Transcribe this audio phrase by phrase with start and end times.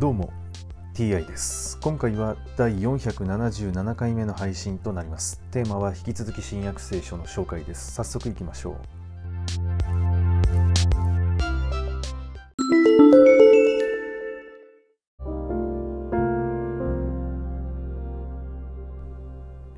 [0.00, 0.32] どうも
[0.92, 1.78] TI です。
[1.80, 5.40] 今回は第477回目の配信となります。
[5.52, 7.92] テーマは引き続き新約聖書の紹介です。
[7.92, 8.74] 早速いきましょう。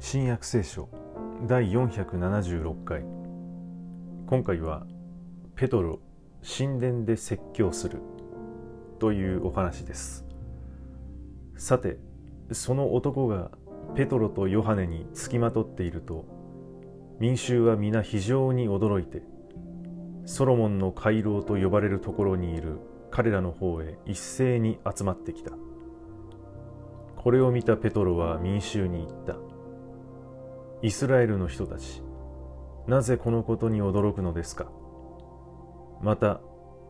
[0.01, 0.89] 新約聖書
[1.47, 3.03] 第476回。
[4.27, 4.87] 今回は
[5.57, 6.01] ペトロ
[6.43, 8.01] 神殿で説教する。
[8.97, 10.25] というお話です。
[11.57, 11.99] さて
[12.53, 13.51] その男が
[13.95, 16.25] ペトロとヨハネにつきまとっていると
[17.19, 19.23] 民衆は皆非常に驚いて
[20.27, 22.79] ソロモンの回廊と呼ばれるところにいる
[23.11, 25.53] 彼らの方へ一斉に集まってきた。
[27.17, 29.37] これを見たペトロは民衆に言った。
[30.83, 32.03] イスラエルの人たち
[32.87, 34.71] なぜこのことに驚くのですか？
[36.03, 36.41] また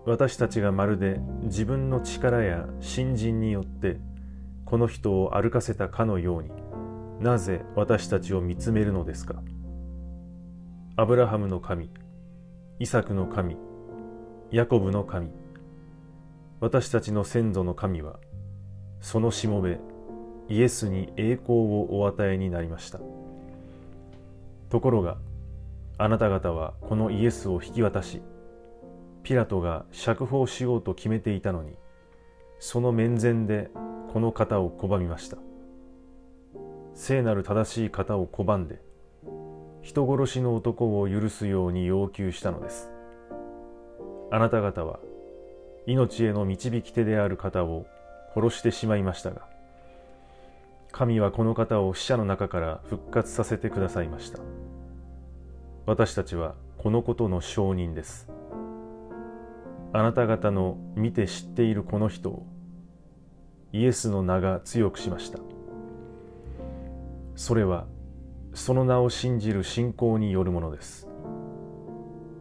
[0.07, 3.99] 私たちがまるで自分の力や信心によって
[4.65, 6.51] この人を歩かせたかのように
[7.21, 9.43] なぜ私たちを見つめるのですか？
[10.97, 11.91] アブラハムの神
[12.79, 13.57] イサクの神
[14.53, 15.29] ヤコブの神
[16.61, 18.21] 私たちの先祖の神は
[19.01, 19.81] そのしもべ
[20.49, 23.01] イエスに栄光をお与えになりました。
[24.71, 25.17] ところが
[25.99, 28.23] あなた方はこのイエスを引き渡し
[29.27, 31.75] ピラトが釈放しようと決めていたのに
[32.61, 33.71] その面前で
[34.13, 35.37] この方を拒みました。
[36.95, 38.81] 聖なる正しい方を拒んで
[39.83, 42.89] 人殺しの男を許すように要求したのです。
[44.31, 45.01] あなた方は
[45.89, 47.85] 命への導き手である方を
[48.33, 49.49] 殺してしまいましたが
[50.93, 54.39] 神はこの方を死者の中から復活させてくださいました。
[55.85, 58.36] 私たちはこのことの証人です。
[59.93, 62.47] あなた方の見て知っているこの人を
[63.73, 65.39] イエスの名が強くしました。
[67.35, 67.87] それは
[68.55, 71.09] その名を信じる信仰によるものです。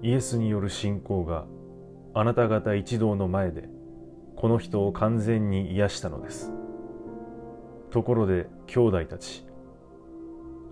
[0.01, 1.45] イエスによる信仰が
[2.13, 3.67] あなた方一同の前で
[4.35, 6.53] この人を完全に癒したのです。
[7.91, 9.45] ところで兄弟たち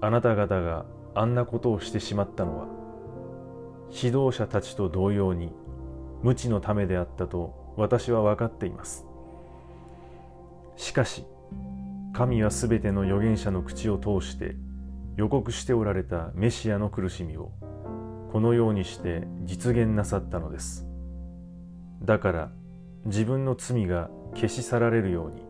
[0.01, 0.85] あなた方が
[1.15, 2.67] あんなことをしてしまったのは
[3.91, 5.51] 指導者たちと同様に
[6.23, 9.05] 無知のためであったと私は分かっています。
[10.77, 11.25] しかし
[12.13, 14.55] 神はすべての預言者の口を通して
[15.17, 17.51] 予告しておられたメシアの苦しみを
[18.31, 20.87] このようにして実現なさったのです。
[22.01, 22.51] だから
[23.05, 25.43] 自分の罪が消し去られるように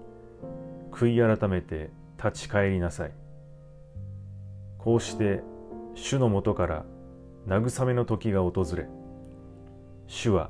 [0.91, 3.11] 悔い改めて立ち返りなさい。
[4.79, 5.41] こうして
[5.95, 6.85] 主のもとから
[7.47, 8.88] 慰めの時が訪れ
[10.07, 10.50] 主は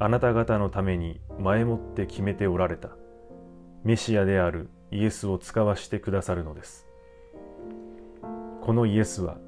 [0.00, 2.90] あなた方のために前もって決めておられた。
[3.82, 6.86] メシアであるイエスを使わしてくださるのです。
[8.60, 9.38] このイエスは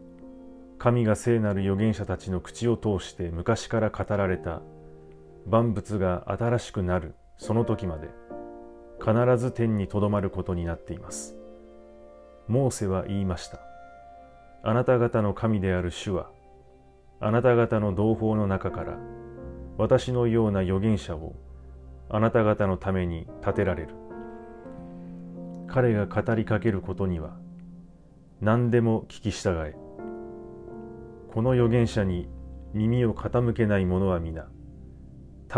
[0.78, 4.60] 神が聖なる預言者たちの口を通して昔から語られた。
[5.46, 8.08] 万物が新しくなるその時まで
[9.00, 11.36] 必ず天にとどまることになっています。
[12.46, 13.60] モーセは言いました。
[14.62, 16.30] あなた方の神である主は
[17.20, 18.98] あなた方の同胞の中から
[19.80, 21.34] 私のような預言者を
[22.10, 23.94] あなた方のために立てられる。
[25.68, 27.38] 彼が語りかけることには
[28.42, 29.74] 何でも聞き従え。
[31.32, 32.28] この預言者に
[32.74, 34.48] 耳を傾けない者は皆、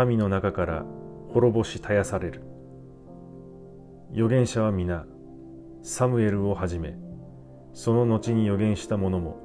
[0.07, 0.85] 民の中から
[1.33, 2.43] 滅ぼし絶やされる。
[4.13, 5.05] 預言者は皆、
[5.81, 6.95] サムエルをはじめ、
[7.73, 9.37] その後に預言した者も、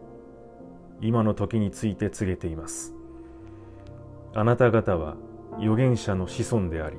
[1.01, 2.95] 今の時について告げています。
[4.35, 5.17] あなた方は
[5.59, 6.97] 預言者の子孫であり、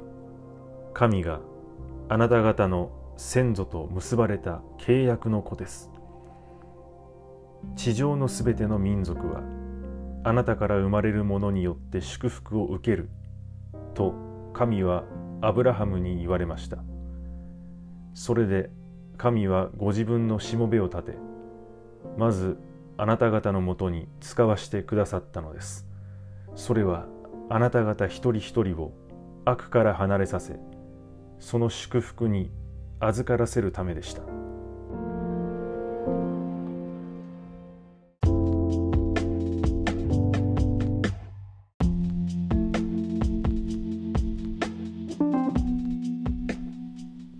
[0.93, 1.39] 神が
[2.09, 5.91] あなた方の先祖と結ばれた契約の子です。
[7.75, 9.41] 地上のすべての民族は、
[10.23, 13.09] あなたから生まれる者によって祝福を受ける、
[13.93, 14.13] と
[14.53, 15.03] 神は
[15.41, 16.77] アブラハムに言われました。
[18.13, 18.69] それで
[19.17, 21.17] 神はご自分のしもべを立て、
[22.17, 22.57] まず
[22.97, 25.87] あなた方のもとに使わしてくださったのです。
[26.55, 27.05] それは
[27.51, 28.93] あなた方一人一人を
[29.43, 30.59] 悪から離れさせ
[31.39, 32.51] その祝福に
[32.99, 34.21] 預からせるためでした。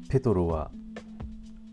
[0.10, 0.72] ペトロは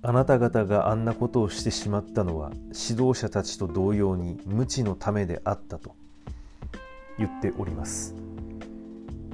[0.03, 5.97] あなた方があんなことをしてしまったのは指導者たちと同様に無知のためであったと。
[7.19, 8.15] 言っております。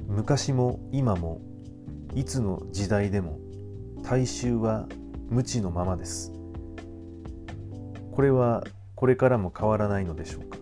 [0.07, 1.41] 昔も今も
[2.15, 3.39] いつの時代でも
[4.03, 4.87] 大衆は
[5.29, 6.31] 無知のままです。
[8.11, 8.63] これは
[8.95, 10.57] これからも変わらないのでしょうか。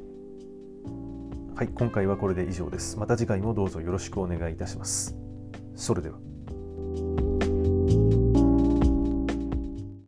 [1.55, 2.97] はい今回はこれで以上です。
[2.97, 5.15] また次回もどうぞよろしくお願いいたします。
[5.75, 6.30] それでは。